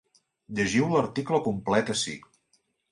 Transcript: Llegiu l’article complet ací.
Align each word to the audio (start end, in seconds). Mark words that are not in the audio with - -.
Llegiu 0.59 0.89
l’article 0.95 1.43
complet 1.51 1.95
ací. 1.99 2.19